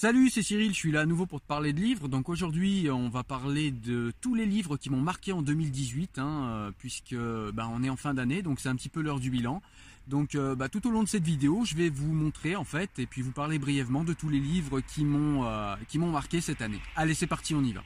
[0.00, 2.08] Salut, c'est Cyril, je suis là à nouveau pour te parler de livres.
[2.08, 6.48] Donc aujourd'hui, on va parler de tous les livres qui m'ont marqué en 2018, hein,
[6.48, 7.14] euh, puisque
[7.52, 9.60] bah, on est en fin d'année, donc c'est un petit peu l'heure du bilan.
[10.08, 12.88] Donc euh, bah, tout au long de cette vidéo, je vais vous montrer en fait,
[12.98, 16.40] et puis vous parler brièvement de tous les livres qui m'ont euh, qui m'ont marqué
[16.40, 16.80] cette année.
[16.96, 17.82] Allez, c'est parti, on y va.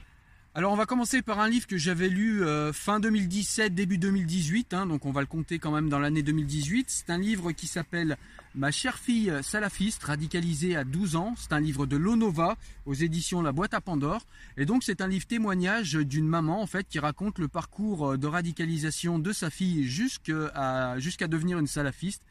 [0.56, 4.72] Alors on va commencer par un livre que j'avais lu euh, fin 2017, début 2018,
[4.72, 6.86] hein, donc on va le compter quand même dans l'année 2018.
[6.90, 8.16] C'est un livre qui s'appelle
[8.54, 11.34] Ma chère fille salafiste, radicalisée à 12 ans.
[11.36, 12.56] C'est un livre de Lonova
[12.86, 14.24] aux éditions La Boîte à Pandore.
[14.56, 19.18] Et donc c'est un livre témoignage d'une maman en qui raconte le parcours de radicalisation
[19.18, 22.22] de sa fille jusqu'à jusqu'à devenir une salafiste.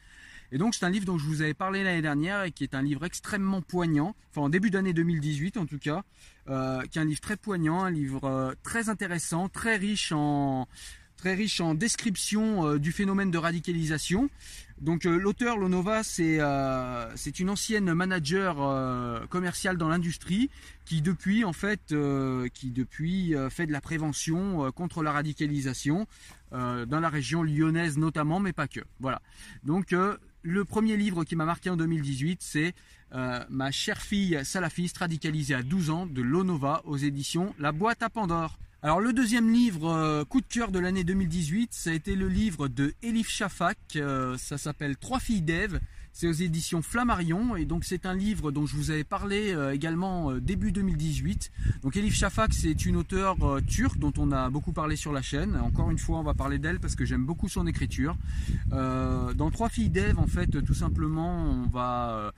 [0.54, 2.76] Et donc c'est un livre dont je vous avais parlé l'année dernière et qui est
[2.76, 6.04] un livre extrêmement poignant, enfin en début d'année 2018 en tout cas,
[6.48, 10.68] euh, qui est un livre très poignant, un livre euh, très intéressant, très riche en
[11.16, 14.30] très riche en description euh, du phénomène de radicalisation.
[14.80, 16.38] Donc l'auteur Lonova, c'est
[17.16, 20.50] c'est une ancienne manager commerciale dans l'industrie
[20.84, 21.94] qui depuis en fait
[22.52, 26.08] qui depuis fait de la prévention contre la radicalisation
[26.50, 28.80] dans la région lyonnaise notamment, mais pas que.
[28.98, 29.22] Voilà.
[29.62, 29.94] Donc
[30.44, 32.74] le premier livre qui m'a marqué en 2018, c'est
[33.14, 38.02] euh, Ma chère fille salafiste radicalisée à 12 ans de Lonova aux éditions La Boîte
[38.02, 38.58] à Pandore.
[38.82, 42.28] Alors le deuxième livre euh, coup de cœur de l'année 2018, ça a été le
[42.28, 45.80] livre de Elif Shafak, euh, ça s'appelle Trois filles d'Ève.
[46.16, 49.74] C'est aux éditions Flammarion et donc c'est un livre dont je vous avais parlé euh,
[49.74, 51.50] également euh, début 2018.
[51.82, 55.22] Donc Elif Shafak c'est une auteure euh, turque dont on a beaucoup parlé sur la
[55.22, 55.56] chaîne.
[55.56, 58.16] Encore une fois on va parler d'elle parce que j'aime beaucoup son écriture.
[58.70, 62.32] Dans Trois filles d'Ève en fait tout simplement on va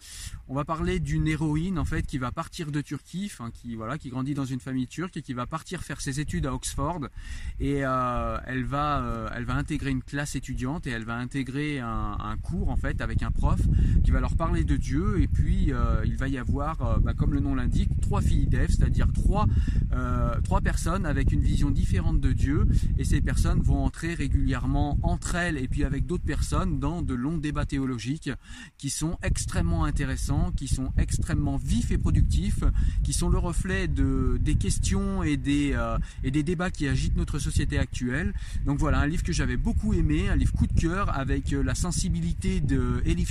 [0.48, 4.08] on va parler d'une héroïne en fait qui va partir de Turquie, qui voilà qui
[4.08, 7.08] grandit dans une famille turque et qui va partir faire ses études à Oxford
[7.60, 12.36] et elle va elle va intégrer une classe étudiante et elle va intégrer un, un
[12.38, 13.65] cours en fait avec un prof
[14.04, 17.14] qui va leur parler de Dieu et puis euh, il va y avoir euh, bah,
[17.14, 19.46] comme le nom l'indique trois filles d'Ève, c'est-à-dire trois
[19.92, 22.66] euh, trois personnes avec une vision différente de Dieu
[22.98, 27.14] et ces personnes vont entrer régulièrement entre elles et puis avec d'autres personnes dans de
[27.14, 28.30] longs débats théologiques
[28.78, 32.64] qui sont extrêmement intéressants, qui sont extrêmement vifs et productifs,
[33.02, 35.76] qui sont le reflet de, des questions et des,
[36.22, 38.34] et des débats qui agitent notre société actuelle.
[38.64, 41.74] Donc voilà, un livre que j'avais beaucoup aimé, un livre coup de cœur avec la
[41.74, 43.30] sensibilité de Elif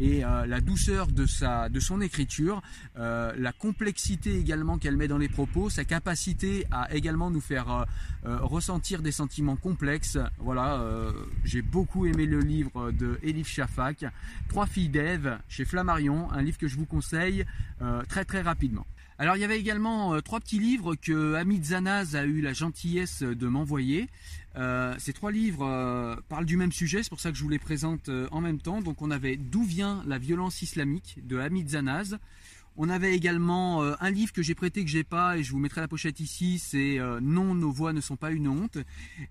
[0.00, 2.62] Et euh, la douceur de, sa, de son écriture,
[2.98, 7.84] euh, la complexité également qu'elle met dans les propos, sa capacité à également nous faire
[8.24, 10.18] euh, ressentir des sentiments complexes.
[10.38, 10.82] Voilà,
[11.44, 14.04] j'ai beaucoup aimé le livre de Elif Shafak,
[14.48, 17.44] Trois filles d'Ève chez Flammarion, un livre que je vous conseille
[18.08, 18.86] très très rapidement.
[19.20, 22.52] Alors il y avait également euh, trois petits livres que Hamid Zanaz a eu la
[22.52, 24.08] gentillesse de m'envoyer.
[24.54, 27.48] Euh, ces trois livres euh, parlent du même sujet, c'est pour ça que je vous
[27.48, 28.80] les présente en même temps.
[28.80, 32.18] Donc on avait D'où vient la violence islamique de Hamid Zanaz.
[32.76, 35.80] On avait également un livre que j'ai prêté que j'ai pas et je vous mettrai
[35.80, 38.78] la pochette ici, c'est Non, nos voix ne sont pas une honte.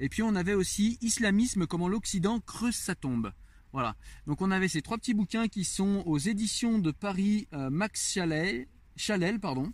[0.01, 3.31] Et puis on avait aussi Islamisme, comment l'Occident creuse sa tombe.
[3.71, 3.95] Voilà.
[4.25, 8.67] Donc on avait ces trois petits bouquins qui sont aux éditions de Paris Max Chalet,
[8.97, 9.71] Chalel, pardon.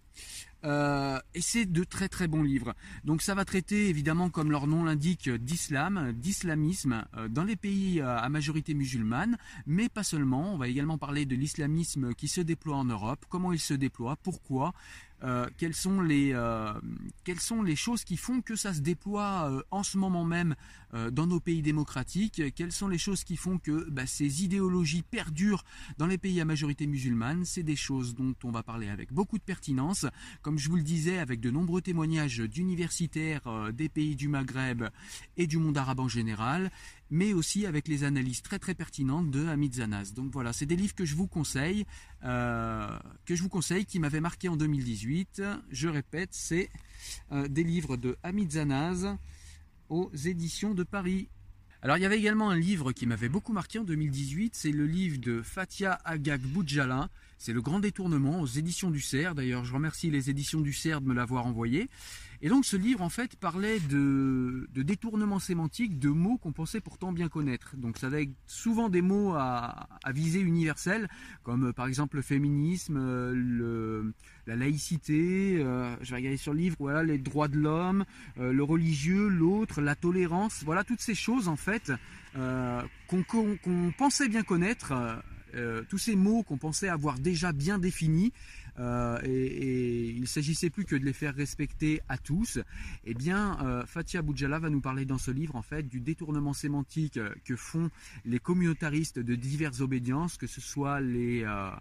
[0.66, 2.74] Euh, et c'est de très très bons livres.
[3.04, 8.00] Donc ça va traiter évidemment, comme leur nom l'indique, d'islam, d'islamisme euh, dans les pays
[8.00, 9.38] euh, à majorité musulmane,
[9.68, 10.54] mais pas seulement.
[10.54, 14.16] On va également parler de l'islamisme qui se déploie en Europe, comment il se déploie,
[14.16, 14.74] pourquoi,
[15.24, 16.74] euh, quelles, sont les, euh,
[17.24, 20.56] quelles sont les choses qui font que ça se déploie euh, en ce moment même
[21.12, 25.64] dans nos pays démocratiques, quelles sont les choses qui font que bah, ces idéologies perdurent
[25.98, 27.46] dans les pays à majorité musulmane?
[27.46, 30.06] C'est des choses dont on va parler avec beaucoup de pertinence,
[30.44, 34.84] comme je vous le disais, avec de nombreux témoignages d'universitaires des pays du Maghreb
[35.36, 36.70] et du monde arabe en général,
[37.14, 40.14] mais aussi avec les analyses très très pertinentes de Hamid Zanaz.
[40.14, 41.86] Donc voilà, c'est des livres que je vous conseille,
[42.22, 46.70] que je vous conseille, qui m'avaient marqué en 2018 je répète, c'est
[47.32, 49.08] euh, des livres de Hamid Zanaz
[49.90, 51.30] aux éditions de Paris.
[51.82, 54.86] Alors il y avait également un livre qui m'avait beaucoup marqué en 2018, c'est le
[54.86, 57.10] livre de Fatia Agag Boudjala,
[57.44, 59.36] c'est Le Grand Détournement aux éditions du Cerf.
[59.36, 61.90] D'ailleurs, je remercie les éditions du Cerf de me l'avoir envoyé.
[62.42, 66.80] Et donc ce livre en fait parlait de, de détournement sémantique de mots qu'on pensait
[66.80, 67.76] pourtant bien connaître.
[67.76, 71.10] Donc ça avait souvent des mots à, à visée universelle,
[71.44, 72.96] comme par exemple le féminisme,
[73.34, 74.14] le,
[74.48, 78.06] la laïcité, euh, je vais regarder sur le livre, voilà, les droits de l'homme,
[78.40, 81.92] euh, le religieux, l'autre, la tolérance, voilà toutes ces choses en fait
[82.38, 84.94] euh, qu'on pensait bien connaître.
[85.90, 88.34] Tous ces mots qu'on pensait avoir déjà bien définis,
[88.80, 92.60] euh, et, et, il s'agissait plus que de les faire respecter à tous,
[93.06, 96.54] eh bien, euh, Fatia Boudjala va nous parler dans ce livre en fait du détournement
[96.54, 97.90] sémantique que font
[98.26, 101.72] les communautaristes de diverses obédiences, que ce soit les, euh,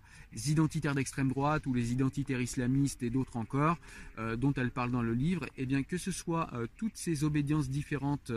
[0.47, 3.79] identitaires d'extrême droite ou les identitaires islamistes et d'autres encore,
[4.19, 7.25] euh, dont elle parle dans le livre, eh bien que ce soit euh, toutes ces
[7.25, 8.33] obédiences différentes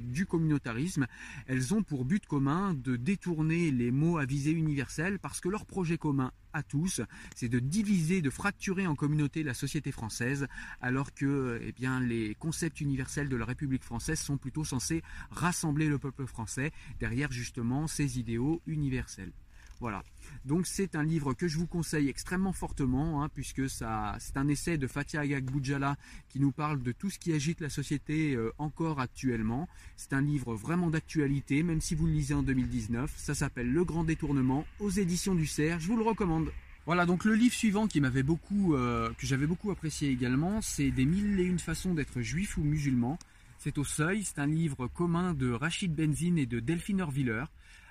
[0.00, 1.06] du communautarisme,
[1.46, 5.66] elles ont pour but commun de détourner les mots à visée universelle parce que leur
[5.66, 7.00] projet commun à tous,
[7.34, 10.48] c'est de diviser, de fracturer en communauté la société française,
[10.80, 15.88] alors que eh bien, les concepts universels de la République française sont plutôt censés rassembler
[15.88, 19.32] le peuple français derrière justement ces idéaux universels.
[19.80, 20.02] Voilà.
[20.44, 24.76] Donc c'est un livre que je vous conseille extrêmement fortement, hein, puisque c'est un essai
[24.76, 25.96] de Fatia Agag Boudjala
[26.28, 29.68] qui nous parle de tout ce qui agite la société euh, encore actuellement.
[29.96, 33.12] C'est un livre vraiment d'actualité, même si vous le lisez en 2019.
[33.16, 35.78] Ça s'appelle Le Grand Détournement aux éditions du Cerf.
[35.80, 36.50] Je vous le recommande.
[36.86, 40.90] Voilà, donc le livre suivant qui m'avait beaucoup, euh, que j'avais beaucoup apprécié également, c'est
[40.90, 43.18] Des mille et une façons d'être juif ou musulman.
[43.58, 47.44] C'est au seuil, c'est un livre commun de Rachid Benzine et de Delphine Orviller.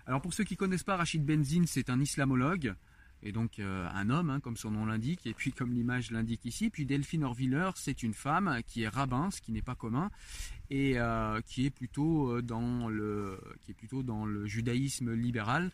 [0.05, 2.75] Alors pour ceux qui connaissent pas Rachid Benzine, c'est un islamologue
[3.23, 6.45] et donc euh, un homme, hein, comme son nom l'indique, et puis comme l'image l'indique
[6.45, 6.69] ici.
[6.69, 10.11] Puis Delphine Orviller, c'est une femme qui est rabbin, ce qui n'est pas commun,
[10.69, 15.71] et euh, qui est plutôt euh, dans le, qui est plutôt dans le judaïsme libéral.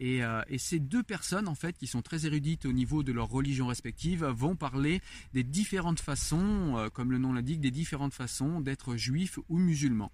[0.00, 3.12] Et, euh, et, ces deux personnes, en fait, qui sont très érudites au niveau de
[3.12, 5.00] leur religion respective, vont parler
[5.34, 10.12] des différentes façons, euh, comme le nom l'indique, des différentes façons d'être juif ou musulman.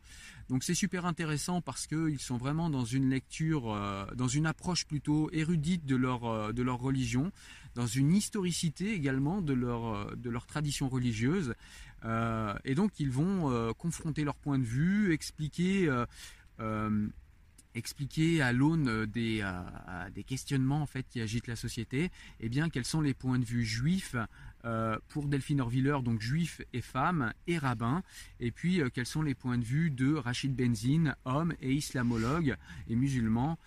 [0.49, 4.87] Donc c'est super intéressant parce qu'ils sont vraiment dans une lecture, euh, dans une approche
[4.87, 7.31] plutôt érudite de leur, de leur religion,
[7.75, 11.55] dans une historicité également de leur, de leur tradition religieuse.
[12.05, 15.89] et donc ils vont confronter leur point de vue, expliquer
[17.75, 22.11] expliquer à l'aune des, euh, des questionnements en fait qui agitent la société,
[22.41, 24.17] eh bien quels sont les points de vue juifs
[24.65, 28.03] euh, pour Delphine Orviller, donc juif et femme et rabbin,
[28.41, 32.57] et puis euh, quels sont les points de vue de Rachid Benzine, homme et islamologue
[32.89, 33.59] et musulman?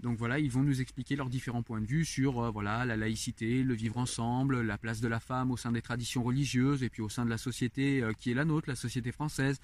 [0.00, 3.62] donc voilà, ils vont nous expliquer leurs différents points de vue sur voilà la laïcité,
[3.62, 7.02] le vivre ensemble, la place de la femme au sein des traditions religieuses et puis
[7.02, 9.60] au sein de la société qui est la nôtre, la société française.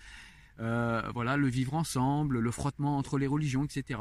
[0.61, 4.01] Euh, voilà, le vivre ensemble, le frottement entre les religions, etc.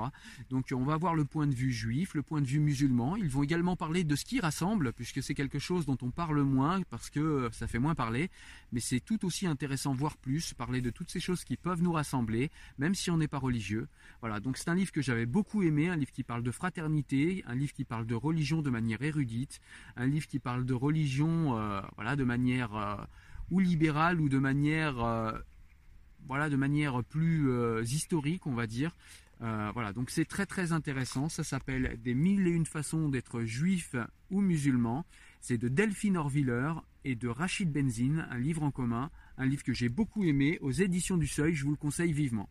[0.49, 3.15] Donc on va avoir le point de vue juif, le point de vue musulman.
[3.15, 6.41] Ils vont également parler de ce qui rassemble, puisque c'est quelque chose dont on parle
[6.41, 8.29] moins, parce que ça fait moins parler,
[8.71, 11.93] mais c'est tout aussi intéressant, voire plus, parler de toutes ces choses qui peuvent nous
[11.93, 13.87] rassembler, même si on n'est pas religieux.
[14.21, 17.43] Voilà, donc c'est un livre que j'avais beaucoup aimé, un livre qui parle de fraternité,
[17.47, 19.61] un livre qui parle de religion de manière érudite,
[19.95, 22.95] un livre qui parle de religion, euh, voilà, de manière euh,
[23.51, 24.99] ou libérale ou de manière
[26.27, 28.95] voilà, de manière plus euh, historique, on va dire.
[29.41, 31.29] Euh, voilà, donc c'est très très intéressant.
[31.29, 33.95] Ça s'appelle Des mille et une façons d'être juif
[34.29, 35.05] ou musulman.
[35.41, 36.73] C'est de Delphine Orviller
[37.05, 40.71] et de Rachid Benzine, un livre en commun, un livre que j'ai beaucoup aimé aux
[40.71, 41.53] éditions du Seuil.
[41.53, 42.49] Je vous le conseille vivement.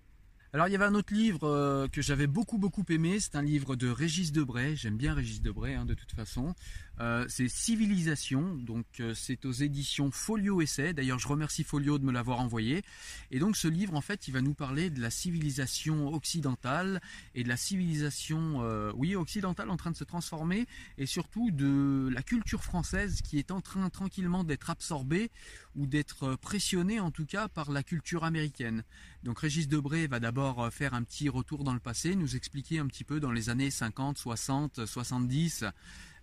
[0.54, 3.42] Alors il y avait un autre livre euh, que j'avais beaucoup beaucoup aimé, c'est un
[3.42, 6.54] livre de Régis Debray, j'aime bien Régis Debray hein, de toute façon.
[7.00, 12.05] Euh, c'est Civilisation, donc euh, c'est aux éditions Folio Essai, d'ailleurs je remercie Folio de
[12.05, 12.83] me l'avoir envoyé.
[13.31, 17.00] Et donc ce livre en fait il va nous parler de la civilisation occidentale
[17.35, 18.62] et de la civilisation
[18.95, 23.50] oui occidentale en train de se transformer et surtout de la culture française qui est
[23.50, 25.31] en train tranquillement d'être absorbée
[25.76, 28.85] ou d'être pressionnée en tout cas par la culture américaine.
[29.23, 32.78] Donc Régis Debray va d'abord euh, faire un petit retour dans le passé, nous expliquer
[32.78, 35.64] un petit peu dans les années 50, 60, 70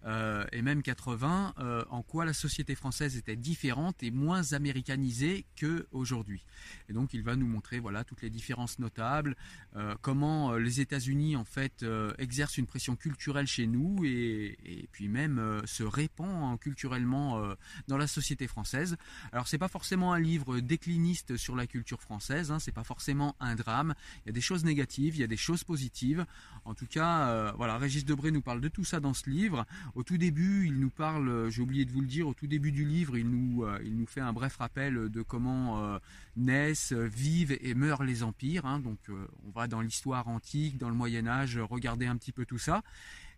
[0.06, 5.46] euh, et même 80, euh, en quoi la société française était différente et moins américanisée
[5.60, 6.46] qu'aujourd'hui.
[6.90, 9.36] Et donc il va nous montrer voilà toutes les différences notables,
[9.76, 11.86] euh, comment les États-Unis en fait
[12.18, 17.56] exercent une pression culturelle chez nous et, puis même se répand hein, culturellement
[17.88, 18.98] dans la société française.
[19.32, 23.36] Alors c'est pas forcément un livre décliniste sur la culture française, hein, c'est pas forcément
[23.40, 23.96] un drame.
[24.24, 26.26] Il y a des choses négatives, il y a des choses positives.
[26.64, 29.66] En tout cas, voilà, Régis Debré nous parle de tout ça dans ce livre.
[29.96, 32.48] Au tout début, il nous parle, euh, j'ai oublié de vous le dire, au tout
[32.48, 36.00] début du livre, il nous, euh, fait un bref rappel de comment euh,
[36.36, 38.66] naissent, vivent et meurent les empires.
[38.66, 38.82] Hein.
[38.82, 42.58] Donc on va dans l'histoire antique, dans le Moyen Âge, regarder un petit peu tout
[42.58, 42.84] ça.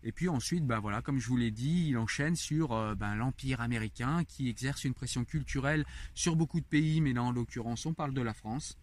[0.02, 3.60] Et puis ensuite, ben voilà, comme je vous l'ai dit, il enchaîne sur ben, l'Empire
[3.60, 5.84] américain qui exerce une pression culturelle
[6.14, 8.76] sur beaucoup de pays, mais là en l'occurrence on parle de la France.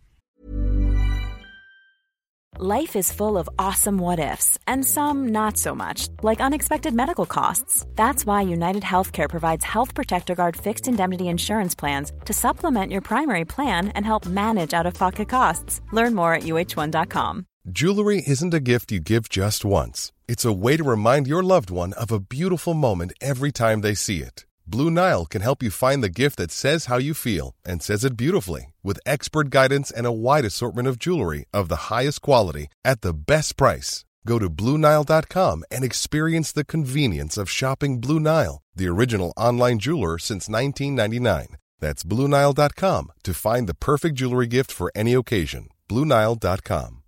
[2.58, 7.26] Life is full of awesome what ifs, and some not so much, like unexpected medical
[7.26, 7.86] costs.
[7.96, 13.02] That's why United Healthcare provides Health Protector Guard fixed indemnity insurance plans to supplement your
[13.02, 15.82] primary plan and help manage out of pocket costs.
[15.92, 17.46] Learn more at uh1.com.
[17.70, 21.70] Jewelry isn't a gift you give just once, it's a way to remind your loved
[21.70, 24.46] one of a beautiful moment every time they see it.
[24.68, 28.04] Blue Nile can help you find the gift that says how you feel and says
[28.04, 32.68] it beautifully with expert guidance and a wide assortment of jewelry of the highest quality
[32.84, 34.06] at the best price.
[34.26, 40.18] Go to BlueNile.com and experience the convenience of shopping Blue Nile, the original online jeweler
[40.18, 41.58] since 1999.
[41.80, 45.70] That's BlueNile.com to find the perfect jewelry gift for any occasion.
[45.88, 47.04] BlueNile.com.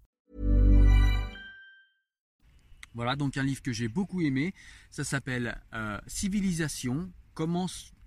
[2.93, 4.53] Voilà donc un livre que j'ai beaucoup aimé.
[4.89, 7.09] Ça s'appelle euh, Civilisation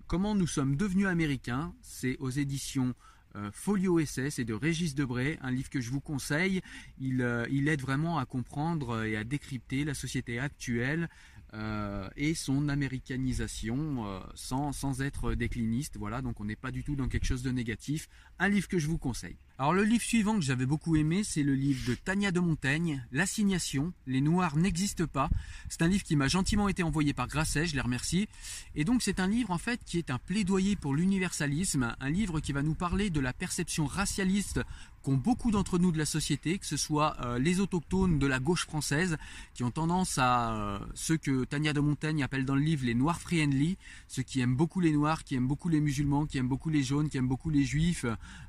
[0.07, 1.73] comment, nous sommes devenus américains.
[1.81, 2.93] C'est aux éditions
[3.37, 6.61] euh, Folio Essai, c'est de Régis Debray, un livre que je vous conseille.
[6.99, 11.07] Il, euh, aide vraiment à comprendre et à décrypter la société actuelle
[11.53, 15.95] euh, et son américanisation sans être décliniste.
[15.97, 18.09] Voilà, donc on n'est pas du tout dans quelque chose de négatif.
[18.43, 19.35] Un livre que je vous conseille.
[19.59, 23.05] Alors le livre suivant que j'avais beaucoup aimé, c'est le livre de Tania de Montaigne,
[23.11, 25.29] L'assignation, les Noirs n'existent pas.
[25.69, 28.27] C'est un livre qui m'a gentiment été envoyé par Grasset, je les remercie.
[28.73, 32.39] Et donc c'est un livre en fait qui est un plaidoyer pour l'universalisme, un livre
[32.39, 34.61] qui va nous parler de la perception racialiste
[35.03, 38.39] qu'ont beaucoup d'entre nous de la société, que ce soit euh, les autochtones de la
[38.39, 39.17] gauche française,
[39.53, 42.93] qui ont tendance à euh, ceux que Tania de Montaigne appelle dans le livre les
[42.93, 46.47] noirs friendly, ceux qui aiment beaucoup les noirs, qui aiment beaucoup les musulmans, qui aiment
[46.47, 48.05] beaucoup les jaunes, qui aiment beaucoup les juifs,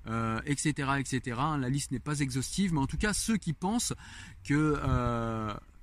[0.07, 1.41] euh, etc., etc.
[1.59, 3.95] La liste n'est pas exhaustive, mais en tout cas ceux qui pensent
[4.45, 4.81] que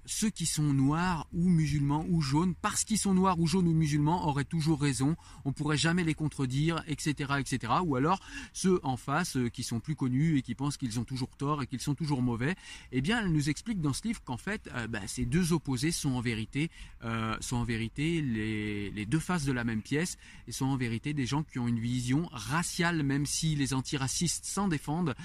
[0.10, 3.74] ceux qui sont noirs ou musulmans ou jaunes, parce qu'ils sont noirs ou jaunes ou
[3.74, 5.16] musulmans, auraient toujours raison.
[5.46, 7.74] On pourrait jamais les contredire, etc., etc.
[7.86, 8.20] Ou alors
[8.52, 11.62] ceux en face euh, qui sont plus connus et qui pensent qu'ils ont toujours tort
[11.62, 12.56] et qu'ils sont toujours mauvais.
[12.92, 15.92] Eh bien, elle nous explique dans ce livre qu'en fait, euh, bah, ces deux opposés
[15.92, 16.72] sont en vérité,
[17.04, 21.14] euh, sont en vérité les, deux faces de la même pièce et sont en vérité
[21.14, 25.16] des gens qui ont une vision raciale, même si les antiracistes s'en défendent,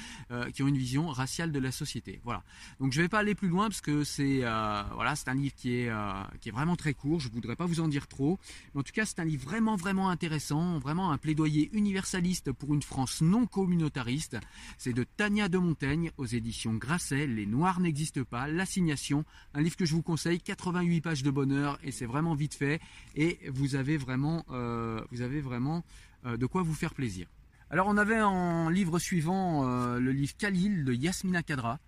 [0.55, 2.21] qui ont une vision raciale de la société.
[2.25, 2.43] Voilà.
[2.81, 4.43] Donc je vais pas aller plus loin parce que c'est
[4.95, 7.67] voilà, c'est un livre qui est, euh, qui est vraiment très court, je voudrais pas
[7.67, 8.39] vous en dire trop.
[8.75, 12.75] Mais en tout cas, c'est un livre vraiment, vraiment intéressant, vraiment un plaidoyer universaliste pour
[12.75, 14.37] une France non communautariste.
[14.79, 19.77] C'est de Tania de Montaigne aux éditions Grasset, Les Noirs n'existent pas, L'assignation, un livre
[19.77, 22.81] que je vous conseille, 88 pages de bonheur et c'est vraiment vite fait
[23.15, 25.85] et vous avez vraiment, euh, vous avez vraiment
[26.25, 27.27] de quoi vous faire plaisir.
[27.69, 29.65] Alors on avait en livre suivant
[29.99, 31.81] le livre Khalil de Yasmina Kadra.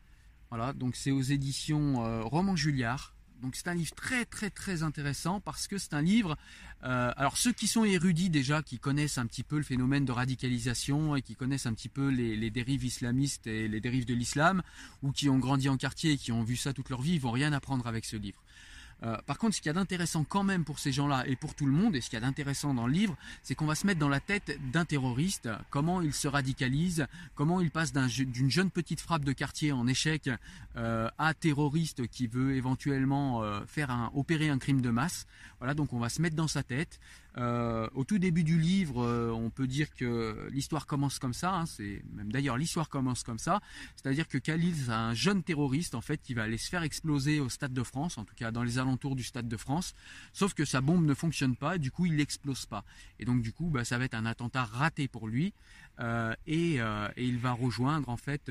[0.51, 3.13] Voilà, donc c'est aux éditions euh, Roman Julliard.
[3.43, 6.39] Donc c'est un livre très très très intéressant parce que c'est un livre.
[6.85, 10.13] Euh, alors ceux qui sont érudits déjà, qui connaissent un petit peu le phénomène de
[10.13, 14.63] radicalisation et qui connaissent un petit peu les, dérives islamistes et les dérives de l'islam,
[15.03, 17.21] ou qui ont grandi en quartier et qui ont vu ça toute leur vie, ils
[17.21, 18.43] vont rien apprendre avec ce livre.
[19.03, 21.55] Euh, par contre, ce qu'il y a d'intéressant quand même pour ces gens-là et pour
[21.55, 23.75] tout le monde, et ce qu'il y a d'intéressant dans le livre, c'est qu'on va
[23.75, 28.51] se mettre dans la tête d'un terroriste, comment il se radicalise, comment il passe d'une
[28.51, 30.31] jeune petite frappe de quartier en échec
[30.77, 35.27] euh, à terroriste qui veut éventuellement euh, faire opérer un crime de masse.
[35.59, 36.99] Voilà, donc on va se mettre dans sa tête.
[37.39, 41.55] Euh, au tout début du livre, euh, on peut dire que l'histoire commence comme ça.
[41.55, 43.61] Hein, c'est même d'ailleurs l'histoire commence comme ça,
[43.95, 47.41] c'est-à-dire que Khalil, c'est un jeune terroriste en fait qui va aller se faire exploser
[47.41, 49.95] au Stade de France, en tout cas dans les alentours du Stade de France.
[50.33, 52.85] Sauf que sa bombe ne fonctionne pas, du coup il n'explose pas.
[53.19, 55.53] Et donc du coup, bah, ça va être un attentat raté pour lui.
[55.99, 56.79] Euh, et,
[57.17, 58.51] il va rejoindre en fait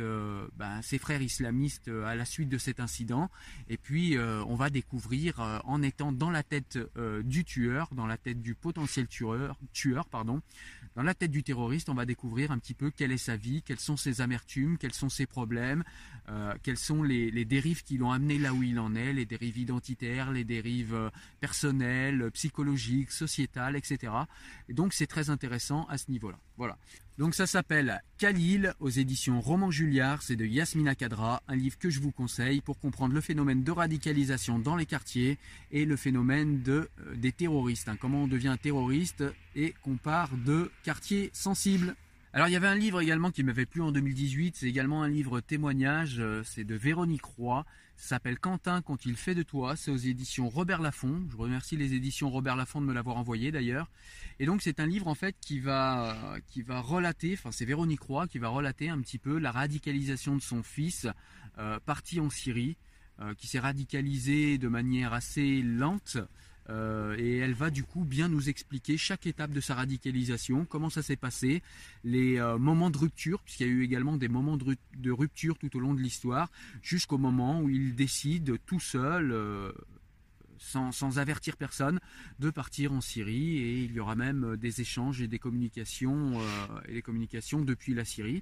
[0.56, 3.30] ben, ses frères islamistes à la suite de cet incident.
[3.68, 6.78] Et puis on va découvrir en étant dans la tête
[7.24, 10.42] du tueur, dans la tête du potentiel tueur, tueur pardon,
[10.96, 13.64] dans la tête du terroriste, on va découvrir un petit peu quelle est sa vie,
[13.64, 15.84] quelles sont ses amertumes, quels sont ses problèmes,
[16.64, 19.58] quelles sont les, les dérives qui l'ont amené là où il en est, les dérives
[19.58, 24.14] identitaires, les dérives personnelles, psychologiques, sociétales, etc.
[24.70, 26.38] Et donc c'est très intéressant à ce niveau-là.
[26.58, 26.78] Voilà.
[27.18, 31.90] Donc ça s'appelle Khalil aux éditions Roman Julliard, c'est de Yasmina Kadra, un livre que
[31.90, 35.38] je vous conseille pour comprendre le phénomène de radicalisation dans les quartiers
[35.72, 37.96] et le phénomène euh, des terroristes, hein.
[37.98, 39.24] comment on devient terroriste
[39.56, 41.96] et qu'on part de quartiers sensibles.
[42.36, 45.08] Alors il y avait un livre également qui m'avait plu en 2018, c'est également un
[45.08, 47.66] livre témoignage, euh, c'est de Véronique Roy,
[47.96, 51.24] s'appelle Quentin quand il fait de toi, c'est aux éditions Robert Laffont.
[51.32, 53.90] Je remercie les éditions Robert Laffont de me l'avoir envoyé d'ailleurs.
[54.40, 57.64] Et donc c'est un livre en fait qui va euh, qui va relater, enfin c'est
[57.64, 61.08] Véronique Roy qui va relater un petit peu la radicalisation de son fils
[61.58, 62.76] euh, parti en Syrie,
[63.38, 66.18] qui s'est radicalisé de manière assez lente.
[66.70, 70.90] Euh, et elle va du coup bien nous expliquer chaque étape de sa radicalisation, comment
[70.90, 71.62] ça s'est passé,
[72.04, 75.76] les euh, moments de rupture, puisqu'il y a eu également des moments de, rupture tout
[75.78, 79.72] au long de l'histoire, jusqu'au moment où il décide tout seul, euh,
[80.58, 82.00] sans, sans, avertir personne,
[82.40, 86.40] de partir en Syrie, et il y aura même des échanges et des communications,
[86.88, 88.42] et des communications depuis la Syrie.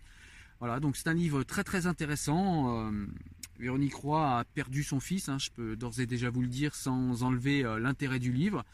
[0.60, 2.90] Voilà, donc c'est un livre très très intéressant.
[3.60, 6.76] Véronique Roy a perdu son fils, hein, je peux d'ores et déjà vous le dire
[6.76, 8.66] sans enlever euh, l'intérêt du livre,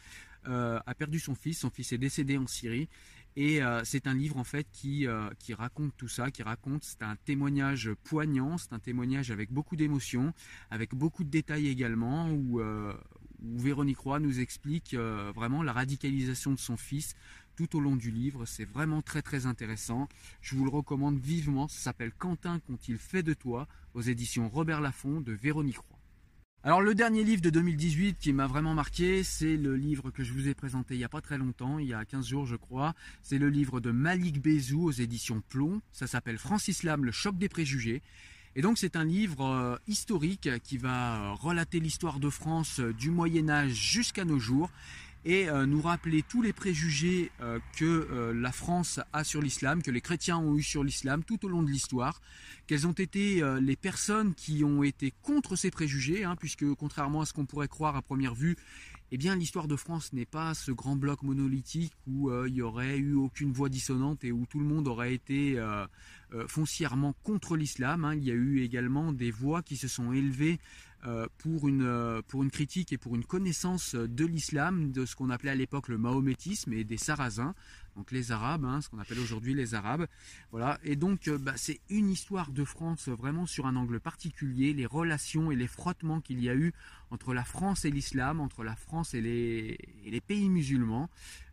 [0.48, 2.88] euh, a perdu son fils, son fils est décédé en Syrie.
[3.36, 5.06] Et euh, c'est un livre en fait qui,
[5.38, 9.76] qui raconte tout ça, qui raconte, c'est un témoignage poignant, c'est un témoignage avec beaucoup
[9.76, 10.34] d'émotions,
[10.72, 16.60] avec beaucoup de détails également, où, où Véronique Roy nous explique vraiment la radicalisation de
[16.60, 17.16] son fils,
[17.60, 18.46] tout au long du livre.
[18.46, 20.08] C'est vraiment très très intéressant.
[20.40, 21.68] Je vous le recommande vivement.
[21.68, 25.98] Ça s'appelle Quentin quand il fait de toi aux éditions Robert Laffont de Véronique Roy.
[26.64, 30.32] Alors le dernier livre de 2018 qui m'a vraiment marqué, c'est le livre que je
[30.32, 32.56] vous ai présenté il n'y a pas très longtemps, il y a 15 jours je
[32.56, 32.94] crois.
[33.24, 35.82] C'est le livre de Malik Bezou aux éditions Plomb.
[35.92, 38.02] Ça s'appelle Francis Lam, le choc des préjugés.
[38.56, 42.94] Et donc c'est un livre euh, historique qui va euh, relater l'histoire de France euh,
[42.94, 44.70] du Moyen Âge jusqu'à nos jours
[45.26, 49.82] et euh, nous rappeler tous les préjugés euh, que euh, la France a sur l'islam,
[49.82, 52.22] que les chrétiens ont eu sur l'islam tout au long de l'histoire,
[52.68, 57.26] quelles ont été les personnes qui ont été contre ces préjugés, hein, puisque contrairement à
[57.26, 58.56] ce qu'on pourrait croire à première vue,
[59.12, 62.98] eh bien l'histoire de France n'est pas ce grand bloc monolithique où il y aurait
[62.98, 65.60] eu aucune voix dissonante et où tout le monde aurait été
[66.48, 68.06] foncièrement contre l'islam.
[68.06, 68.16] Hein.
[68.16, 70.60] Il y a eu également des voix qui se sont élevées
[71.08, 75.16] euh, pour, une, euh, pour une critique et pour une connaissance de l'islam, de ce
[75.16, 77.56] qu'on appelait à l'époque le mahométisme et des sarrasins,
[77.96, 80.08] donc les Arabes, hein, ce qu'on appelle aujourd'hui les Arabes.
[80.52, 80.78] Voilà.
[80.84, 84.86] Et donc, euh, bah, c'est une histoire de France vraiment sur un angle particulier, les
[84.86, 86.74] relations et les frottements qu'il y a eu
[87.12, 91.10] entre la France et l'islam, entre la France et les pays musulmans,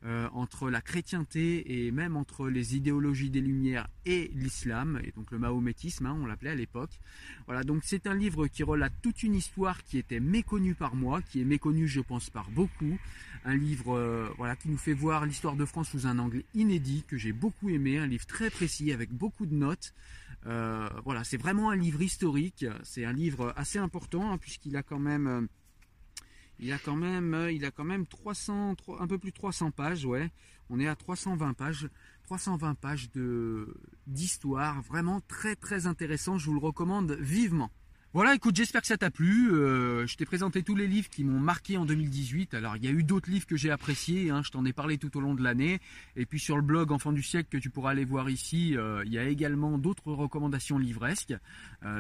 [0.07, 5.33] euh, entre la chrétienté et même entre les idéologies des Lumières et l'islam, et donc
[5.33, 7.01] le mahométisme, hein, on l'appelait à l'époque.
[7.47, 11.23] Voilà, donc c'est un livre qui relate toute une histoire qui était méconnue par moi,
[11.23, 12.97] qui est méconnue je pense par beaucoup,
[13.45, 17.03] un livre euh, voilà, qui nous fait voir l'histoire de France sous un angle inédit,
[17.09, 19.93] que j'ai beaucoup aimé, un livre très précis avec beaucoup de notes.
[20.47, 22.65] Euh, voilà, c'est vraiment un livre historique.
[22.85, 25.49] C'est un livre assez important hein, puisqu'il a quand même,
[26.59, 29.71] il a quand même, euh, il a quand même 300, un peu plus de 300
[29.71, 30.05] pages.
[30.05, 30.31] Ouais,
[30.71, 31.89] on est à 320 pages,
[32.25, 33.75] 320 pages de
[34.07, 34.83] d'histoire.
[34.83, 36.39] Vraiment très très intéressant.
[36.39, 37.71] Je vous le recommande vivement.
[38.17, 39.53] Voilà, écoute, j'espère que ça t'a plu.
[39.53, 42.55] Euh, je t'ai présenté tous les livres qui m'ont marqué en 2018.
[42.55, 44.31] Alors, il y a eu d'autres livres que j'ai appréciés.
[44.31, 45.81] Hein, je t'en ai parlé tout au long de l'année.
[46.17, 49.03] Et puis sur le blog Enfant du siècle que tu pourras aller voir ici, euh,
[49.05, 51.35] il y a également d'autres recommandations livresques,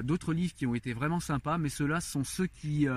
[0.05, 1.59] d'autres livres qui ont été vraiment sympas.
[1.59, 2.89] Mais ceux-là sont ceux qui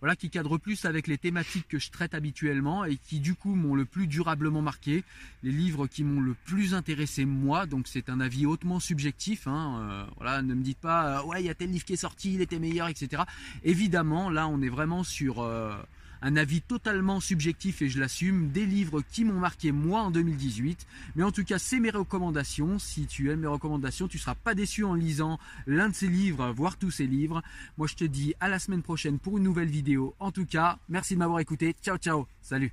[0.00, 3.54] voilà, qui cadre plus avec les thématiques que je traite habituellement et qui du coup
[3.54, 5.04] m'ont le plus durablement marqué,
[5.42, 9.80] les livres qui m'ont le plus intéressé moi, donc c'est un avis hautement subjectif, hein,
[9.80, 11.96] euh, voilà, ne me dites pas, euh, ouais, il y a tel livre qui est
[11.96, 13.22] sorti, il était meilleur, etc.
[13.64, 15.40] Évidemment, là, on est vraiment sur...
[15.40, 15.76] Euh,
[16.22, 20.86] un avis totalement subjectif et je l'assume, des livres qui m'ont marqué moi en 2018.
[21.14, 22.78] Mais en tout cas, c'est mes recommandations.
[22.78, 26.52] Si tu aimes mes recommandations, tu seras pas déçu en lisant l'un de ces livres,
[26.52, 27.42] voire tous ces livres.
[27.78, 30.14] Moi, je te dis à la semaine prochaine pour une nouvelle vidéo.
[30.18, 31.74] En tout cas, merci de m'avoir écouté.
[31.82, 32.26] Ciao, ciao.
[32.42, 32.72] Salut.